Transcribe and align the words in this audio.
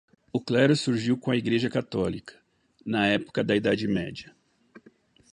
O 0.33 0.41
clero 0.41 0.75
surgiu 0.75 1.15
com 1.15 1.29
a 1.29 1.35
Igreja 1.37 1.69
Católica, 1.69 2.33
na 2.83 3.05
época 3.05 3.43
da 3.43 3.55
Idade 3.55 3.87
Média. 3.87 4.35